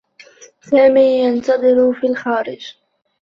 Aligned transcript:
سامي 0.61 1.19
ينتظر 1.23 1.93
في 1.93 2.07
الخارج. 2.07 2.75